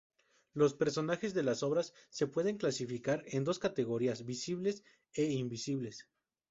Los 0.55 0.73
personajes 0.73 1.35
de 1.35 1.43
la 1.43 1.53
obra 1.61 1.83
se 2.09 2.25
pueden 2.25 2.57
clasificar 2.57 3.21
en 3.27 3.43
dos 3.43 3.59
categorías, 3.59 4.25
Visibles 4.25 4.83
e 5.13 5.25
Invisibles. 5.25 6.07